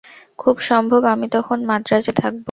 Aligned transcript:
খুব 0.39 0.55
সম্ভব 0.61 1.01
আমি 1.05 1.27
তখন 1.31 1.57
মান্দ্রাজে 1.65 2.13
থাকব। 2.13 2.39